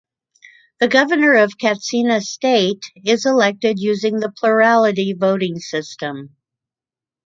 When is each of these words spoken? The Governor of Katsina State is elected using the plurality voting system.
The 0.79 0.87
Governor 0.87 1.35
of 1.35 1.59
Katsina 1.59 2.21
State 2.21 2.85
is 3.05 3.23
elected 3.27 3.77
using 3.77 4.19
the 4.19 4.31
plurality 4.35 5.13
voting 5.13 5.59
system. 5.59 6.35